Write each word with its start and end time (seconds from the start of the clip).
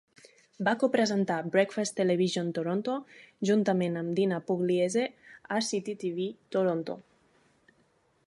Va 0.67 0.71
copresentar 0.83 1.35
"Breakfast 1.55 1.93
Television 1.99 2.47
Toronto" 2.59 2.95
juntament 3.51 4.01
amb 4.01 4.17
Dina 4.21 4.41
Pugliese 4.49 5.03
a 5.57 5.61
Citytv 5.69 6.25
Toronto. 6.57 6.97